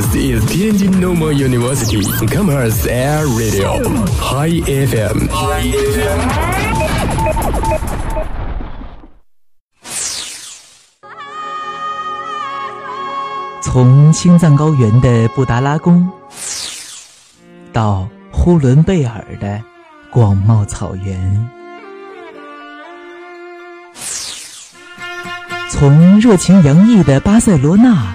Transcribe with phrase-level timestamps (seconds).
[0.00, 3.82] This is Tianjin Normal University Commerce Air Radio
[4.18, 5.28] High FM。
[13.60, 16.08] 从青藏高原的布达拉宫，
[17.70, 19.62] 到呼伦贝尔的
[20.10, 21.50] 广袤草原。
[25.68, 28.14] 从热情洋溢的巴塞罗那，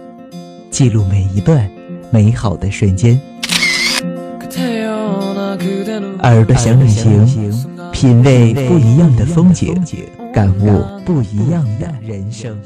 [0.81, 1.69] 记录每一段
[2.09, 3.21] 美好的瞬间。
[6.23, 7.23] 耳朵想旅行，
[7.91, 9.79] 品味不一样的风景，
[10.33, 12.57] 感悟不一样的人生。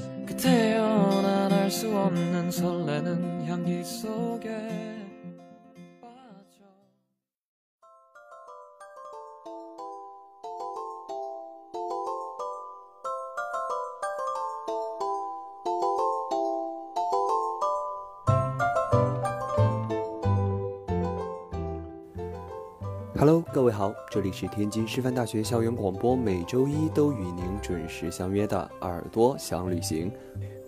[23.28, 30.12] Hello，各位好，这里是天津师范大学校园广播，每周一都与您准时相约的耳朵想旅行，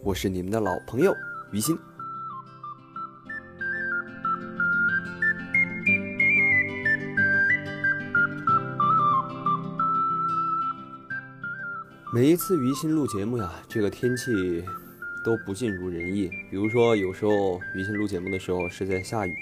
[0.02, 1.14] 我是你们的老朋友
[1.52, 1.78] 于心。
[12.12, 14.66] 每一次于心录节目呀，这个天气
[15.24, 16.28] 都不尽如人意。
[16.50, 19.36] 比如说，有时候于心录节目的时候是在下雨，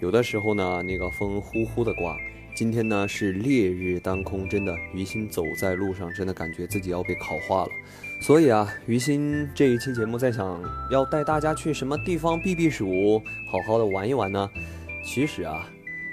[0.00, 2.16] 有的时候呢，那个风呼呼的刮。
[2.54, 7.70] 今天呢是烈日当空，真的，于心走在路上，真的感觉自己要被烤化了。
[8.20, 14.48] 所以啊，于心这一期节目在想要带大家去什么地方避避暑，好好的玩一玩呢？
[15.04, 15.68] 其实啊，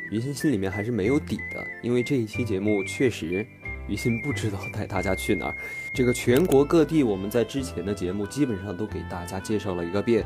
[0.10, 3.46] 于心心里面还是没有底的，因为这一期节目确实。
[3.88, 5.56] 于心不知道带大家去哪儿，
[5.94, 10.24] 这个全国各地我们在之前的节目基本上都给大家介绍了一个遍，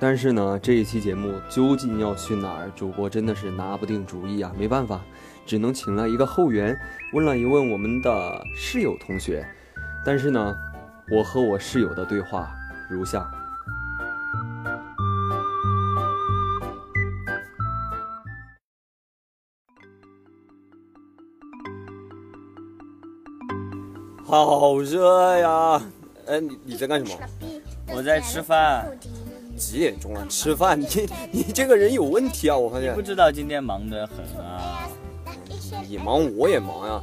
[0.00, 5.04] 但是呢，这一期节目究竟要去哪儿，主播真的是拿不定主意啊，没办法，
[5.46, 6.76] 只能请了一个后援，
[7.12, 9.46] 问了一问我们的室友同学，
[10.04, 10.54] 但是呢，
[11.08, 12.50] 我和我室友的对话
[12.90, 13.30] 如下。
[24.24, 25.80] 好热呀！
[26.26, 27.20] 哎，你你在干什么？
[27.94, 28.84] 我在吃饭。
[29.56, 30.26] 几点钟了？
[30.28, 30.78] 吃饭？
[30.78, 30.86] 你
[31.30, 32.56] 你这个人有问题啊！
[32.56, 32.92] 我发现。
[32.92, 34.88] 不知道今天忙得很啊。
[35.88, 37.02] 你忙我也忙呀。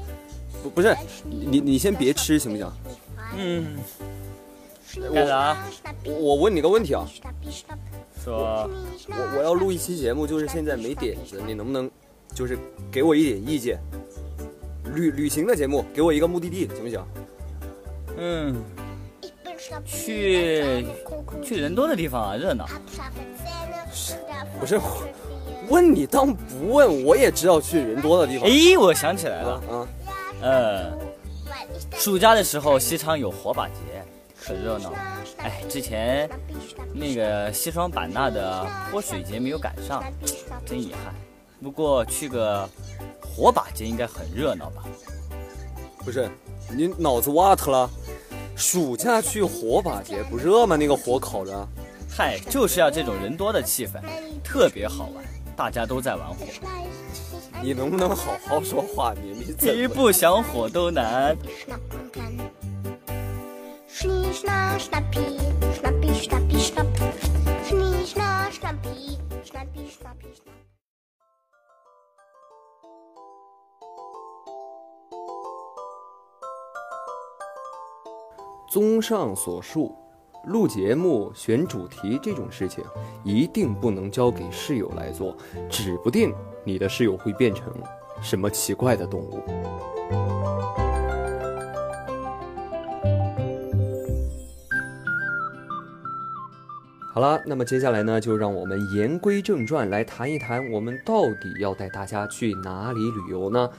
[0.62, 0.96] 不不是，
[1.30, 2.72] 你你先别吃行不行？
[3.38, 3.78] 嗯。
[5.14, 5.58] 干啥？
[6.06, 7.06] 我我问你个问题啊。
[8.24, 8.70] 说。
[9.08, 11.90] 我我要录一期节目，就是现在没点子，你能不能
[12.34, 12.58] 就是
[12.92, 13.80] 给我一点意见？
[14.94, 17.04] 旅旅行的节目，给我一个目的地，行不行？
[18.18, 18.56] 嗯，
[19.86, 20.86] 去
[21.44, 22.68] 去人多的地方啊，热闹。
[24.60, 24.80] 不是，
[25.70, 28.50] 问你当不问，我也知道去人多的地方。
[28.50, 29.88] 哎，我想起来了，嗯，
[30.42, 30.98] 呃，
[31.94, 33.74] 暑假的时候西昌有火把节，
[34.42, 34.94] 可热闹。
[35.38, 36.30] 哎，之前
[36.94, 40.04] 那个西双版纳的泼水节没有赶上，
[40.66, 41.14] 真遗憾。
[41.62, 42.70] 不过去个。
[43.36, 44.84] 火把节应该很热闹吧？
[46.06, 46.30] 不是，
[46.70, 47.90] 你脑子瓦特了？
[48.64, 50.78] 暑假去火把节不热吗？
[50.78, 51.68] 那个火烤着。
[52.10, 54.00] 嗨，就是要这种人多的气氛，
[54.42, 55.22] 特别好玩，
[55.54, 56.46] 大家都在玩火。
[57.62, 59.14] 你能不能好好说话？
[59.22, 61.36] 你你一不想火都难。
[78.74, 79.96] 综上所述，
[80.48, 82.84] 录节目、选主题这种事情，
[83.24, 85.38] 一定不能交给室友来做，
[85.70, 86.34] 指不定
[86.64, 87.72] 你的室友会变成
[88.20, 89.44] 什么奇怪的动物。
[97.14, 103.70] 好了，那么接下来呢，就让我们言归正传，来谈一谈我们到底要带大家去哪里旅游呢？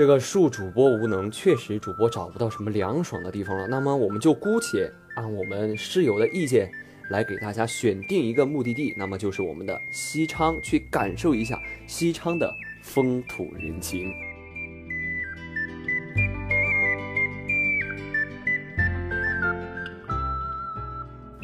[0.00, 3.66] 这个恕主播无能，确实主播找不到什么凉爽的地方了。
[3.66, 6.72] 那么我们就姑且按我们室友的意见
[7.10, 12.50] 来给大家选定一个目的地，那么就是我们的西昌，去感受一下西昌的
[12.80, 14.10] 风土人情。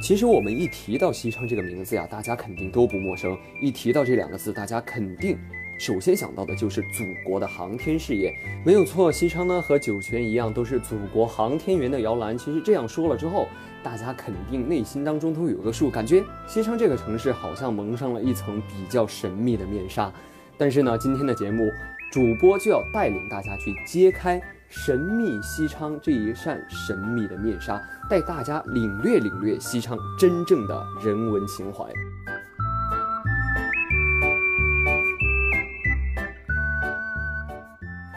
[0.00, 3.37] 其实我们一提到西昌这个名字呀，大家肯定都不陌生。
[3.61, 5.37] 一提到这两个字，大家肯定
[5.78, 8.34] 首先想到的就是祖国的航天事业。
[8.64, 12.37] 没有错，西昌呢和酒泉一样，都是祖国航天员的摇篮。
[12.37, 13.49] 其实这样说了之后，
[13.82, 20.12] 大家肯定内心当中都有个数，感觉西昌这个城市好像蒙上了一层比较神秘的面纱。
[20.56, 21.70] 但是呢，今天的节目
[22.11, 24.40] 主播就要带领大家去揭开。
[24.69, 27.81] 神秘西昌这一扇神秘的面纱，
[28.11, 31.84] 带大家领略领略西昌真正的人文情怀。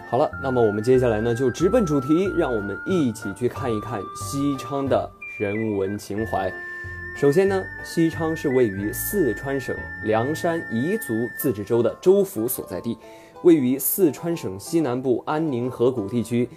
[0.10, 5.08] 好了，那么我们接下来呢就直奔主题，让我们一起去看一看西昌的
[5.38, 6.52] 人文情怀。
[7.16, 12.98] 首先呢，西昌是位于四川省凉山彝族自治州的州府所在地。
[13.44, 16.50] 位于四川省西南部安宁河谷地区，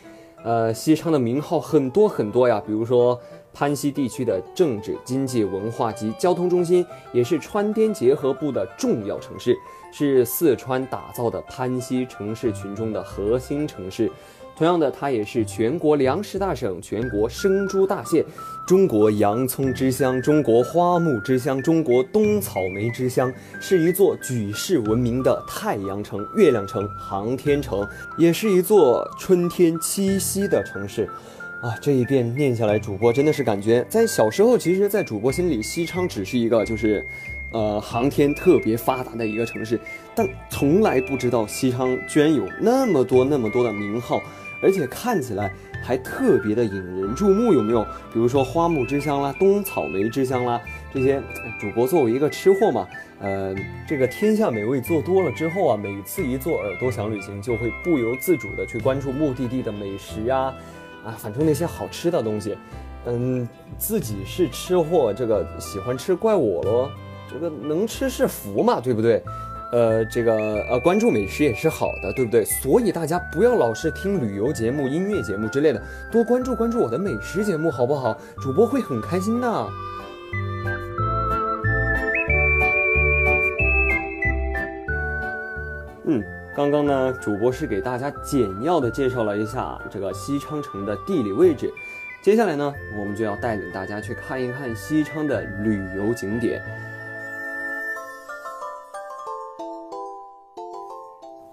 [0.43, 3.21] 呃，西昌的名号很多很多呀，比如说
[3.53, 9.55] 潘西地区的政治、经济、文化及交通中心，也是川滇结合部的重要城市，
[9.93, 14.11] 是四川打造的潘西城市群中的核心城市。
[14.55, 18.23] 同样的，它也是全国粮食大省、全国生猪大县、
[18.67, 27.87] 中国洋葱之乡、中国花木之乡、中国冬草莓之乡，是一座举世闻名的太阳城、月亮城、航天城，
[28.19, 31.09] 也是一座春天栖息的城市。
[31.63, 37.05] 啊，这一遍念下来，主播真的是感觉，在小时候，其实，在主播心里，西昌只是一个就是，
[37.53, 39.79] 呃，航天特别发达的一个城市，
[40.15, 44.21] 但从来不知道西昌居然有那么多那么多的名号。
[44.65, 45.53] 而且看起来
[45.83, 47.83] 还特别的引人注目，有没有？
[48.13, 50.61] 比如说花木之乡啦，冬草莓之乡啦，
[50.95, 51.21] 这些
[51.61, 52.87] 主播作为一个吃货嘛，
[53.19, 53.53] 呃，
[53.89, 60.55] 这个天下美味做多了之后啊，每次一做耳朵想旅行，就会不由自主的去关注目的地的美食啊，
[61.05, 62.57] 啊，反正那些好吃的东西，
[63.07, 66.93] 嗯，自己是吃货，这个喜欢吃怪我咯，
[67.33, 69.23] 这个能吃是福嘛，对不对？
[69.73, 70.35] 呃，这个
[70.71, 72.45] 呃，关注美食也是好的，对不对？
[72.45, 78.15] 所以大家不要老是听旅游节目、音乐节目之类的，多关注关注我的美食节目，好不好？
[78.43, 79.69] 主播会很开心的。
[86.05, 86.23] 嗯，
[86.55, 91.73] 刚刚呢，主播是给大家简要的介绍了一下这个西昌城的地理位置，
[92.21, 96.61] 接下来呢，我们就要带领大家去看一看西昌的旅游景点。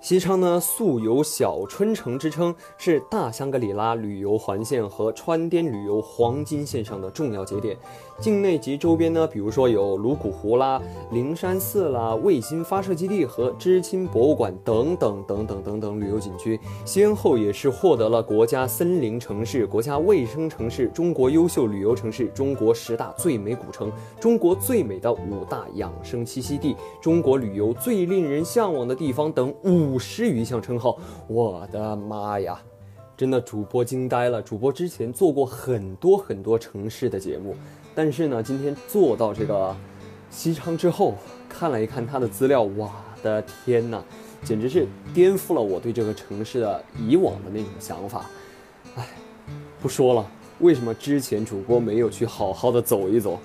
[0.10, 7.78] 西昌呢，素有“小春城”之称，是大香格里拉旅游环线和川滇旅游黄金线上的重要节点。
[8.20, 10.82] 境内及周边呢，比如说有泸沽湖啦、
[11.12, 29.98] 灵山寺啦、卫星发射基地和知青博物馆等等等等等等旅游景区，先后也是获得了国家森林城市、国家卫生城市、中国优秀旅游城市、中国十大最美古城、中国最美的五大养生栖息地、中国旅游最令人向往的地方等五。
[30.00, 32.58] 十余项称号，我的妈呀，
[33.16, 34.42] 真的主播惊呆了。
[34.42, 37.54] 主播之前做过很多很多城市的节目，
[38.02, 39.76] 但是呢，今天坐到这个
[40.32, 41.16] 西昌之后，
[41.50, 42.90] 看了一看他的资料，我
[43.22, 44.02] 的天呐，
[44.42, 48.26] 简直是颠覆了我对这个城市的以往的那种想法。
[48.96, 49.06] 哎，
[49.82, 50.26] 不说了，
[50.60, 53.38] 为什么之前主播没有去好好的走一走？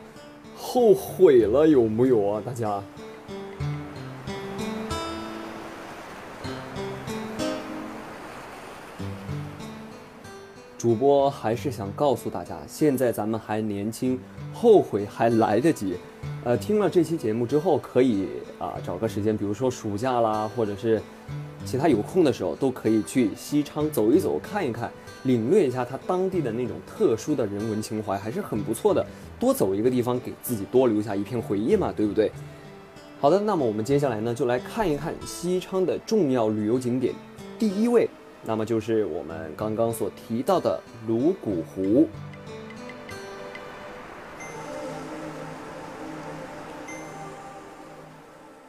[0.56, 2.80] 后悔了有木有啊，大家？
[10.84, 14.20] 主播还是想告诉大家，现在咱们还年轻，
[14.52, 15.96] 后悔还来得及。
[16.44, 21.00] 呃，听了这期节目之后，可以啊找个时间，比如说暑假啦，或者是
[21.64, 29.02] 其他有空的时候，都可以去西昌走一走，看一看，领略一下它当地的那种特殊的人文情怀，还是很不错的。
[29.40, 32.30] 多走一个地方，给自己多留下一片回忆嘛，对不对？
[33.22, 37.14] 好的，那么我们接下来呢，就来看一看西昌的重要旅游景点，
[37.58, 38.06] 第一位。
[38.46, 42.06] 那么就是我们刚刚所提到的泸沽湖。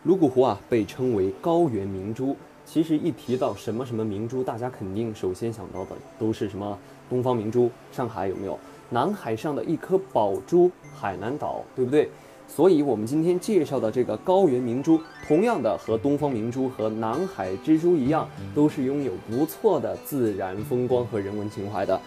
[0.04, 2.36] 泸沽湖啊，被称为高原明珠。
[2.64, 6.78] 其实一提到什么什么明珠，大家肯定首先想到的都是什么
[7.10, 7.70] 东方明珠。
[7.92, 8.58] 上海有没有？
[8.92, 12.10] 南海上的一颗宝珠，海南岛，对不对？
[12.48, 22.00] 所以，我们今天介绍的这个高原明珠，同样的和东方明珠和南海之珠一样，都是拥有不错的自然风光和人文情怀的。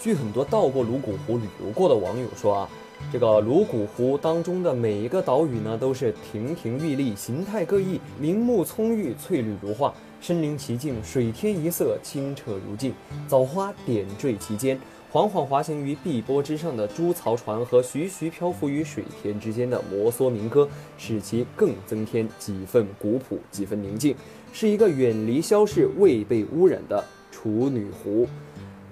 [0.00, 2.68] 据很多到过泸沽湖旅游过的网友说啊，
[3.12, 12.94] 这个泸沽湖当中的每一个岛屿呢，都是亭亭玉立，形态各异，林木葱郁，翠绿如画，身临其境，水天一色，清澈如镜，
[13.28, 14.80] 藻花点缀其间。
[15.12, 20.66] 缓缓滑行于碧波之上的猪槽船和徐徐漂浮于水田之间的摩梭民歌，
[20.96, 24.16] 使其更增添几分古朴，几分宁静，
[24.54, 28.26] 是一个远离消逝、未被污染的处女湖。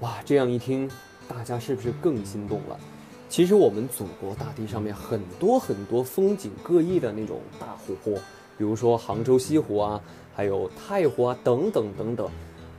[0.00, 0.90] 哇，这样一听，
[1.26, 2.78] 大家是不是更心动了？
[3.30, 8.12] 其实我们祖国大地上面很多很多风景各异的那种大湖泊，
[8.58, 9.98] 比如说杭州西湖啊，
[10.34, 12.28] 还有太湖啊，等等等等。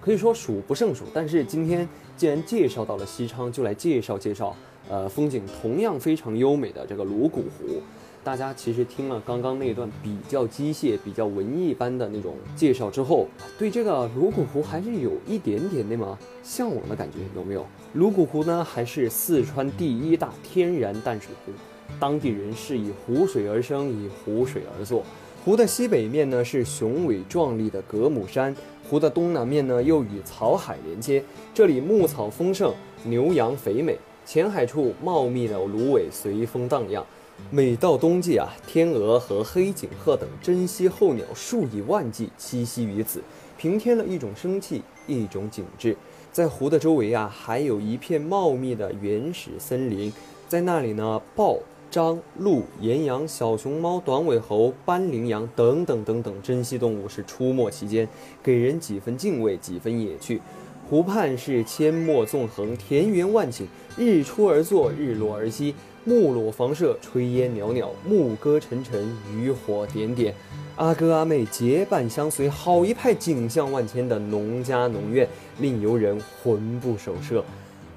[0.04, 4.56] 可以说数不胜数，但是今天既然介绍到了西昌，就来介绍介绍，
[4.90, 7.82] 呃，风景同样非常优美的这个泸沽湖。
[8.24, 13.28] 大家其实听了刚刚那段比较机械、比较文艺般的那种介绍之后，
[13.58, 17.66] 对这个泸沽湖还是有一点点那么向往的感觉，有没有？
[17.94, 21.52] 泸沽湖呢，还是四川第一大天然淡水湖，
[22.00, 25.04] 当地人是以湖水而生，以湖水而作。
[25.44, 28.56] 湖的西北面呢是雄伟壮丽的格姆山。
[28.88, 32.72] 湖的东南面呢，又与草海连接，这里牧草丰盛，
[33.06, 37.04] 牛羊肥美，浅海处茂密的芦苇随风荡漾。
[37.50, 43.24] 每到冬季啊，天鹅和黑颈鹤等珍稀候鸟数以万计栖息于此，
[43.58, 45.98] 平添了一种生气，一种景致。
[46.32, 50.14] 在湖的周围啊，还有一片茂密的原始森林，
[50.48, 51.58] 在那里呢，豹。
[51.92, 58.08] 张、鹿、岩羊、小熊猫、短尾猴、斑羚羊等等等等珍稀动物是出没其间，
[58.42, 60.42] 给人几分敬畏，几分野趣。
[60.90, 63.66] 湖畔是阡陌纵横，田园万顷，
[63.98, 70.34] 日出而作，日落而息，木裸房舍，炊烟袅袅，牧歌沉沉，渔火点点，
[70.78, 75.28] 阿哥阿妹结伴相随，好一派景象万千的农家农院，
[75.60, 77.44] 令游人魂不守舍。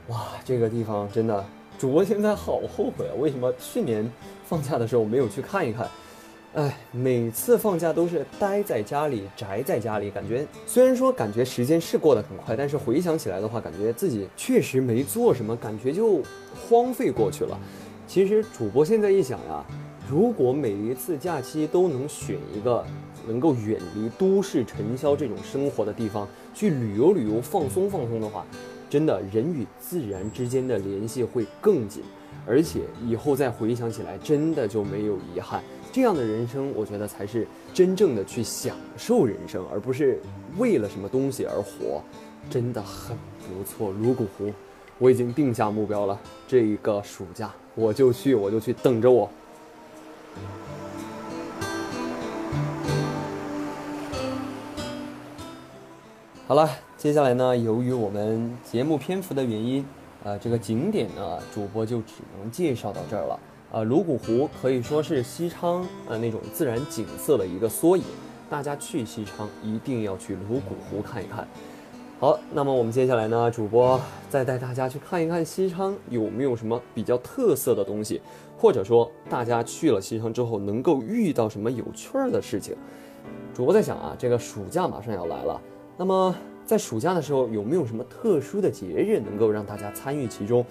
[0.09, 1.45] 哇，这个地方真的。
[1.79, 3.13] 主播现在好后悔啊！
[3.19, 4.11] 为什么去年
[4.45, 5.89] 放假的时候没有去看一看？
[6.55, 16.23] 哎，每次放假都是待在家里，宅在家里，感觉虽然说感觉时间是过得很快，但是回想起来的话，感觉自己确实没做什么，感觉就
[16.55, 17.59] 荒废过去了。
[18.07, 19.65] 其实主播现在一想呀，
[20.09, 22.87] 如果每一次假期都能选一个
[23.27, 28.47] 能够远离都市尘嚣这种生活的地方去旅游旅游、放松放松的话。
[28.95, 32.05] 真的，人与自然之间的联系会更紧，
[32.47, 35.61] 而且以后再回想起来，真的就没有遗憾。
[35.91, 40.21] 这样的人生，我觉得才是真正的去享受人生，而不是
[40.59, 42.01] 为了什么东西而活，
[42.49, 43.93] 真的很不错。
[43.95, 44.53] 泸沽湖，
[45.01, 49.29] 我已经定下目标了，这一个暑假我就去，我就去，等着我。
[56.47, 56.71] 好了。
[57.05, 59.85] 接下来呢，由于我们节目篇幅的原因，
[60.23, 63.39] 呃，这个景点呢，主播就只能介绍到这儿了。
[63.73, 68.03] 呃，泸沽湖可以说是西昌呃那种自然景色的一个缩影，
[68.49, 71.47] 大家去西昌一定要去泸沽湖看一看。
[72.19, 78.23] 好，那么我们接下来呢，主播再带大家去看一看西昌有没有什么比较特色的东西，
[78.57, 82.75] 或者说大家去了西昌之后能够遇到什么有趣儿的事情。
[83.53, 85.61] 主播在想啊，这个暑假马上要来了，
[85.99, 86.35] 那么。
[86.67, 90.65] 在暑假的时候，有没有什么特殊的节日能够让大家参与其中？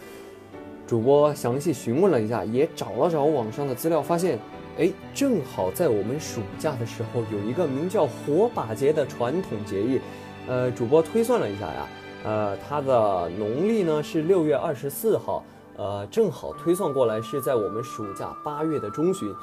[0.85, 4.37] 主播详细询问了一下，也找了找网上的资料，发现，
[4.77, 10.01] 哎，正好在我们暑假的时候有一个名叫火把节的传统节日。
[10.47, 11.87] 呃，主播推算了一下呀，
[12.25, 15.43] 呃，它的农历呢是六月二十四号，
[15.77, 19.33] 呃，正好推算过来是在我们暑假八月的中旬。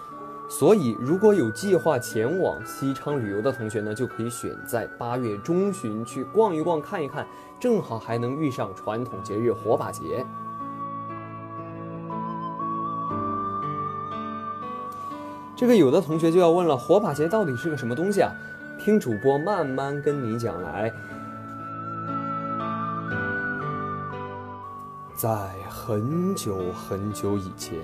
[0.53, 7.25] 所以，如果有计划前往西昌旅游的同学呢，就可以选在八月中旬去逛一逛、看一看，
[7.61, 10.27] 正好还能遇上传统节日火把节。
[15.57, 18.33] 这个有的同学就要问了，火把节到底是个什么东西啊？
[18.79, 20.93] 听主播慢慢跟你讲来。
[25.15, 25.29] 在
[25.69, 27.79] 很久很久以前。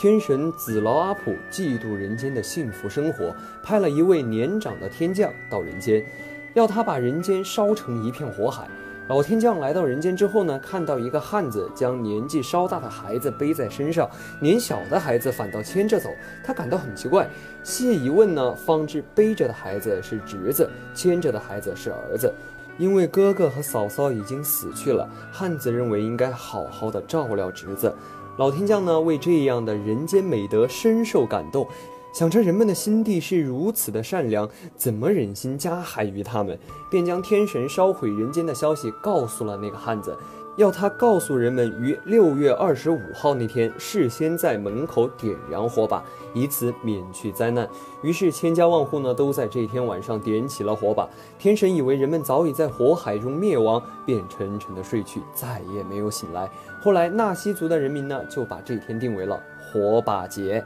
[0.00, 6.06] 天神子劳阿普嫉妒人间的幸福生活，派了一位年长的天将到人间，
[6.54, 8.68] 要他把人间烧成一片火海。
[9.08, 14.08] 老天将来到人间之后呢，看到一个汉子将年纪稍大的孩子背在身上，
[14.40, 16.08] 年小的孩子反倒牵着走，
[16.44, 17.28] 他感到很奇怪。
[17.64, 22.32] 细一问呢，方知背着的孩子是侄子，牵着的孩子是儿子。
[22.78, 27.92] 因为哥哥和嫂嫂已经死去了，汉子认为应该好好的照料侄子。
[28.38, 31.66] 老天将呢，为这样的人间美德深受感动，
[32.12, 36.56] 想着人们的心地是如此的善良，怎么忍心加害于他们？
[36.88, 40.16] 便将天神烧毁人间的消息告诉了那个汉子。
[40.58, 46.02] 要他告诉人们于六月二十五号那天事先在门口点燃火把，
[46.34, 47.66] 以此免去灾难。
[48.02, 51.08] 于是千家万户呢都在这天晚上点起了火把。
[51.38, 56.50] 天神以为人们早已在火海中灭亡，便沉沉的睡去，再也没有醒来。
[56.82, 60.64] 后来纳西族的人民呢就把这一天定为了火把节。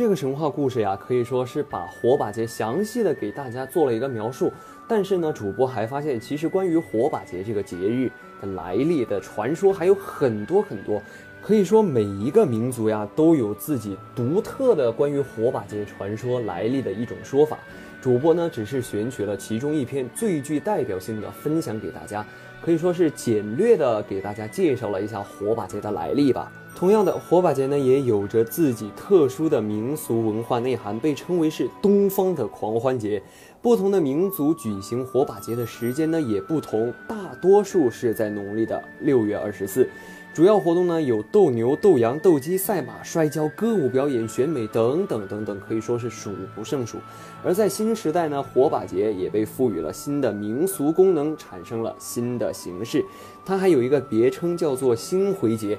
[0.00, 4.50] 这个神话故事呀，可以说是把火把节详细的给大家做了一个描述。
[4.88, 11.02] 但是呢，主播还发现，其实关于火把节这个节日的来历的传说还有很多很多。
[11.42, 17.58] 可以说，每一个民族呀，都有自己独特的关于火把节传说来历的一种说法。
[18.00, 22.24] 主播呢，只是选取了其中一篇最具代表性的分享给大家，
[22.62, 26.50] 可以说是简略的给大家介绍了一下火把节的来历吧。
[26.74, 33.22] 同样的，火把节呢也有着自己特殊的民俗文化内涵，被称为是东方的狂欢节。
[33.60, 39.86] 不同的民族举行火把节的时间呢也不同，大多数是在农历的六月二十四。
[40.32, 46.96] 主要活动呢有斗牛、斗羊、斗鸡、赛马、摔跤、歌舞表演、选美等等等等，可以说是数不胜数。
[47.44, 53.04] 而在新时代呢，火把节也被赋予了新的民俗功能，产生了新的形式。
[53.44, 55.76] 它还有一个别称叫做星回节。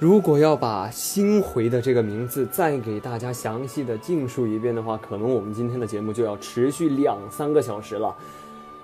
[0.00, 8.16] 如果要把“星回”的这个名字再给大家详细的尽述一遍的话，可能我们今天的节目就要持续两三个小时了。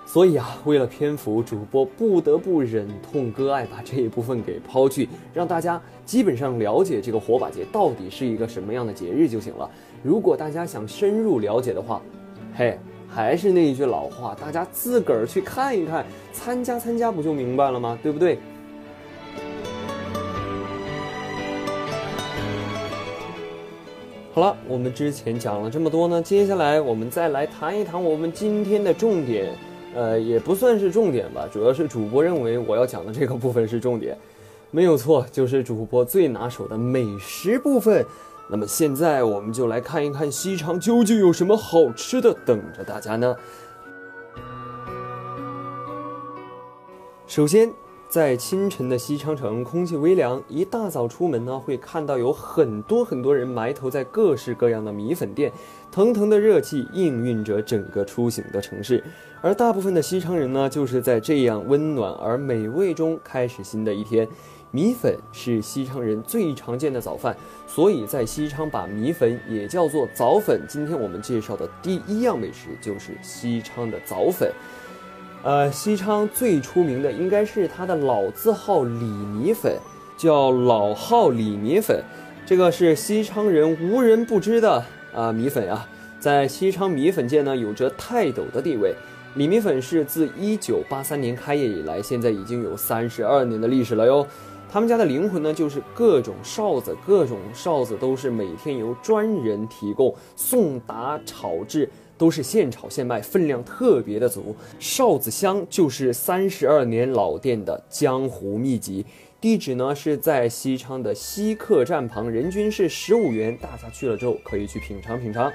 [0.05, 9.67] 所以啊，为了篇幅，主播不得不忍痛割爱，把这一部分给抛去，让大家基本上了解这个火把节到底是一个什么样的节日就行了。
[10.03, 11.99] 如果大家想深入了解的话，
[12.55, 12.77] 嘿，
[13.09, 17.97] 还是那一句老话，大家自个儿去看一看，参加参加不就明白了吗？
[18.03, 18.37] 对不对？
[24.37, 29.51] 好了，我们之前讲了这么多呢，接下来我们再来谈一谈我们今天的重点，
[29.95, 34.15] 呃，也不算是重点吧，主要是主播认为我要讲的这个部分是重点，
[34.69, 38.05] 没有错，就是主播最拿手的美食部分。
[38.47, 43.35] 那么现在我们就来看一看西昌究竟有什么好吃的等着大家呢？
[47.25, 47.73] 首先。
[48.09, 50.41] 在清晨的西昌城，空气微凉。
[50.47, 55.51] 一大早出门呢，会看到有很多很多人埋头在各式各样的米粉店，
[55.91, 59.03] 腾腾的热气氤氲着整个出行的城市。
[59.41, 64.25] 而大部分的西昌人呢，就是在这样温暖而美味中开始新的一天。
[64.71, 67.35] 米粉是西昌人最常见的早饭，
[67.67, 70.61] 所以在西昌把米粉也叫做早粉。
[70.67, 74.49] 今天我们介绍的第一样美食就是西昌的早粉。
[75.43, 79.77] 呃，西昌最出名的应该是它的老字号李米粉，
[80.17, 82.03] 叫老号李米粉，
[82.45, 84.83] 这个是西昌人无人不知的
[85.15, 85.87] 啊米粉呀，
[86.19, 88.93] 在西昌米粉界呢有着泰斗的地位。
[89.35, 94.25] 李米粉是自一九八三年开业以来，现在已经有三十二年的历史了哟。
[94.69, 101.89] 他们家的灵魂呢就是各种哨子，各种哨子都是每天由专人提供送达炒制。
[102.17, 104.55] 都是现炒现卖，分量特别的足。
[104.79, 109.05] 哨子香就是三十二年老店的江湖秘籍。
[109.39, 113.55] 地址呢是在西昌的西客站旁，人均是十五元。
[113.57, 115.51] 大家去了之后可以去品尝品尝。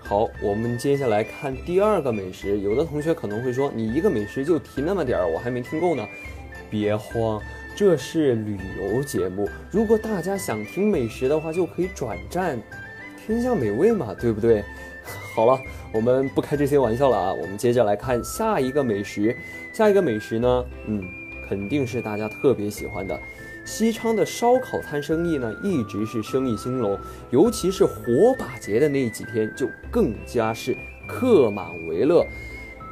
[0.00, 2.58] 好，我们接下来看第二个美食。
[2.60, 6.06] 有的同学可能会说，你一个美食就提那么点儿，我还没听够呢。
[6.68, 7.40] 别慌。
[7.76, 12.56] 这是旅游节目，如果大家想听美食的话，就可以转战
[13.26, 14.62] 《天下美味》嘛，对不对？
[15.34, 15.60] 好了，
[15.92, 19.36] 我们不开这些玩笑了啊，我们接着来看下一个美食。
[19.72, 21.02] 下一个美食呢，嗯，
[21.48, 23.18] 肯定是大家特别喜欢的。
[23.64, 26.96] 西昌的烧烤摊生意呢，一直是生意兴隆，
[27.30, 30.76] 尤其是火把节的那几天，就更加是
[31.08, 32.24] 客满为乐。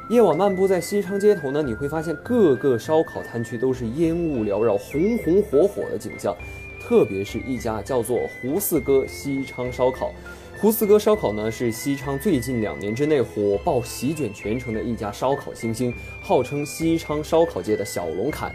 [0.09, 6.35] 夜晚漫步在西昌街头呢，你会发现各个烧烤摊区都是烟雾缭绕、红红火火的景象。
[6.77, 10.11] 特别是一家叫做胡四哥西昌烧烤，
[10.59, 18.53] 胡四哥烧烤呢是西昌最近两年之内火爆席卷全城的一家烧烤新星，号称西昌烧烤界的小龙坎。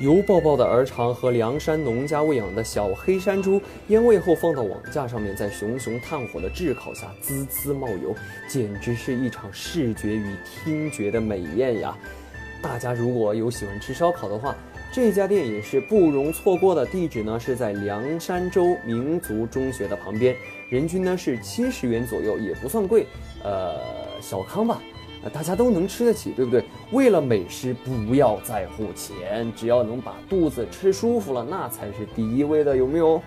[0.00, 8.16] 油爆爆的儿肠和凉山农家喂养的小黑山猪，腌味后放到网架上面，在熊熊炭火的炙烤下滋滋冒油，
[8.48, 11.94] 简直是一场视觉与听觉的美宴呀！
[12.62, 14.56] 大家如果有喜欢吃烧烤的话，
[14.90, 16.86] 这家店也是不容错过的。
[16.86, 20.34] 地址呢是在凉山州民族中学的旁边，
[20.70, 23.06] 人均呢是七十元左右，也不算贵，
[23.44, 23.78] 呃，
[24.22, 24.80] 小康吧。
[25.22, 26.64] 啊，大家都能吃得起，对不对？
[26.92, 33.20] 为了美食，不要在乎钱，只要能把肚子吃舒服了，那才是第一位的，有没有？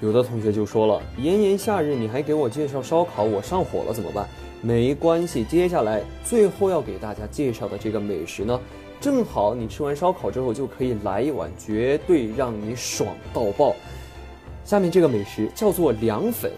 [0.00, 4.28] 有的同学就说了，炎炎夏日，你还给我介绍烧烤，我上火了怎么办？
[4.60, 8.60] 没关系，接下来最后要给大家介绍的这个美食呢，
[9.00, 13.74] 正好你吃完烧烤之后就可以来一碗，绝对让你爽到爆。
[14.68, 16.52] 下面这个美食叫做凉粉，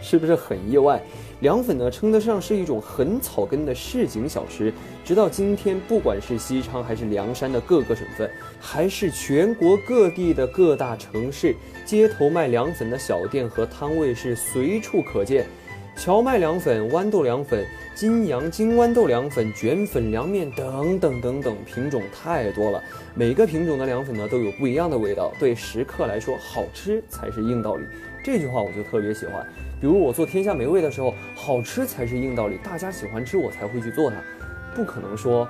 [0.00, 1.02] 是不是很意外？
[1.40, 4.72] 凉粉呢，称得上是一种很草根的市井小吃。
[5.04, 15.44] 直到今天，不管是西昌还是凉山的各个省份，还是全国各地的各大城市，街头卖凉粉的小店和摊位是随处可见。
[16.02, 17.62] 荞麦凉粉、豌豆凉粉、
[17.94, 22.82] 金阳金豌豆凉粉、卷粉凉面等等等等，品种太多了。
[23.14, 25.30] 每个品种的凉粉呢，都有不一样的味道。
[25.38, 27.84] 对食客来说，好吃才是硬道理。
[28.24, 29.46] 这句话我就特别喜欢。
[29.78, 34.16] 比如我做天下美味的时候，好吃才是硬道理，大家喜欢吃我才会去做它，
[34.74, 35.46] 不可能说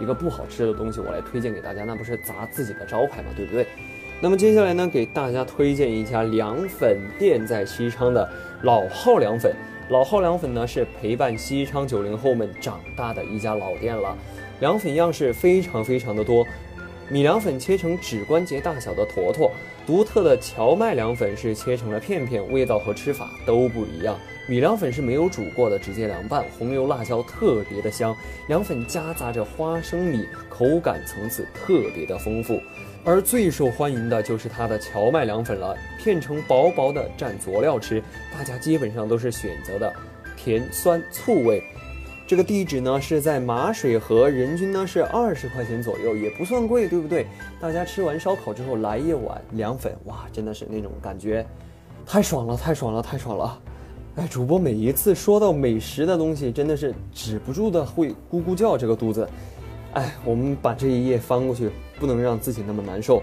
[0.00, 3.66] 一个不好吃的东西我来推荐给大家，那不是砸自己的招牌嘛，对不对？
[4.22, 8.26] 那么接下来呢，给大家推荐一家凉粉店，在西昌的
[8.62, 9.54] 老号凉粉。
[9.88, 14.16] 老号凉粉呢，是陪伴西昌九零后们长大的一家老店了。
[14.60, 16.46] 凉粉样式非常非常的多，
[17.10, 19.50] 米凉粉切成指关节大小的坨坨，
[19.84, 24.16] 独特的荞麦凉粉是切成了片片，味道和吃法都不一样。
[24.48, 28.16] 米凉粉是没有煮过的，直接凉拌，红油辣椒特别的香，
[28.48, 32.60] 凉粉夹杂着花生米，口感层次特别的丰富。
[33.04, 38.00] 而最受欢迎的就是它的荞麦凉粉了，片成薄薄的蘸佐料吃，
[38.32, 39.92] 大家基本上都是选择的
[40.36, 41.62] 甜酸醋味。
[42.28, 47.26] 这个地址呢是在马水河，人均呢是二十块钱左右，也不算贵，对不对？
[47.60, 51.44] 大家吃完烧烤之后来一碗凉粉，哇，真的是那种感觉，
[52.06, 53.60] 太爽了，太爽了，太爽了！
[54.14, 59.28] 哎，主播每一次说到美食的东西，真的是止不住的会咕咕叫，这个肚子。
[59.92, 61.68] 哎，我们把这一页翻过去，
[62.00, 63.22] 不能让自己那么难受。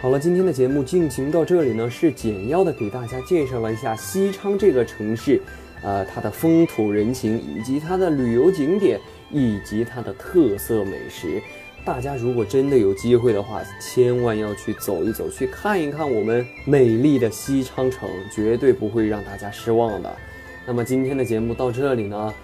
[0.00, 5.42] 好了，今天的节目进行到这里呢，是简要的给大家介绍了一下西昌这个城市，
[5.82, 8.98] 呃，它的风土人情，以及它的旅游景点，
[9.30, 11.42] 以及它的特色美食。
[11.84, 20.16] 大家如果真的有机会的话，千万要去走一走，去看一看我们美丽的西昌城，绝对不会让大家失望的。
[20.66, 22.34] 那么今天的节目到这里呢，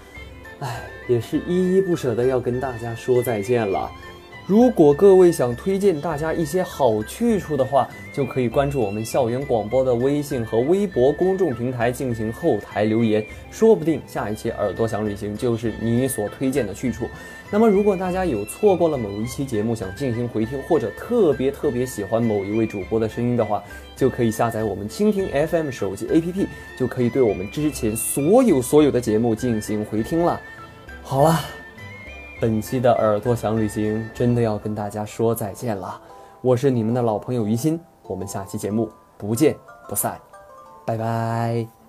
[0.60, 3.90] 唉，也是依依不舍的要跟大家说再见了。
[4.46, 17.08] 如果各位想推荐大家一些好去处的话，就可以关注我们校园广播的微信和微博公众平台进行后台留言，说不定下一期耳朵想旅行就是你所推荐的去处。
[17.52, 23.62] 那么，如果大家有错过了某一期节目想进行回听，或者特别特别喜欢某一位主播的声音的话，
[23.94, 26.46] 就可以下载我们蜻蜓 FM 手机 APP，
[26.78, 30.40] 就可以对我们之前所有所有的节目进行回听了。
[31.02, 31.38] 好了，
[32.40, 36.00] 本期的耳朵想旅行真的要跟大家说再见了，
[36.40, 39.54] 我是你们的老朋友于心，我们下期节目不见
[39.90, 40.18] 不散，
[40.86, 41.81] 拜拜。